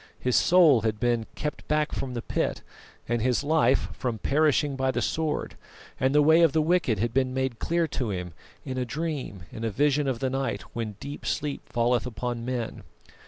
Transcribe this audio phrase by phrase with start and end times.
[0.19, 2.63] His soul had been "kept back from the pit,"
[3.07, 5.55] and his life from "perishing by the sword;"
[5.99, 8.33] and the way of the wicked had been made clear to him
[8.65, 12.81] "in a dream, in a vision of the night when deep sleep falleth upon men."